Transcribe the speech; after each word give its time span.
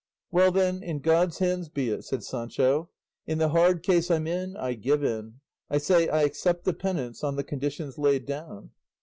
"Well 0.31 0.51
then, 0.51 0.81
in 0.81 0.97
God's 0.97 1.37
hands 1.37 1.69
be 1.69 1.89
it," 1.91 2.03
said 2.05 2.23
Sancho; 2.23 2.89
"in 3.27 3.37
the 3.37 3.49
hard 3.49 3.83
case 3.83 4.09
I'm 4.09 4.25
in 4.25 4.57
I 4.57 4.73
give 4.73 5.03
in; 5.03 5.35
I 5.69 5.77
say 5.77 6.09
I 6.09 6.23
accept 6.23 6.63
the 6.63 6.73
penance 6.73 7.23
on 7.23 7.35
the 7.35 7.43
conditions 7.43 7.99
laid 7.99 8.25
down." 8.25 8.71